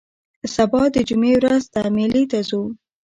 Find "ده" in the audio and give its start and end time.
1.73-1.81